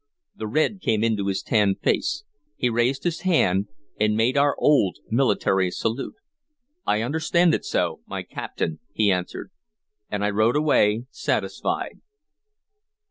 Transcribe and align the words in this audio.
The 0.35 0.47
red 0.47 0.81
came 0.81 1.03
into 1.03 1.27
his 1.27 1.43
tanned 1.43 1.81
face. 1.83 2.23
He 2.57 2.71
raised 2.71 3.03
his 3.03 3.19
hand 3.19 3.67
and 3.99 4.17
made 4.17 4.35
our 4.35 4.55
old 4.57 4.97
military 5.11 5.69
salute. 5.69 6.15
"I 6.87 7.03
understand 7.03 7.53
it 7.53 7.63
so, 7.65 7.99
my 8.07 8.23
captain," 8.23 8.79
he 8.93 9.11
answered, 9.11 9.51
and 10.09 10.25
I 10.25 10.31
rode 10.31 10.55
away 10.55 11.03
satisfied. 11.11 11.99